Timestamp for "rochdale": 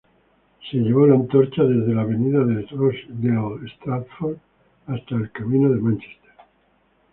2.71-3.69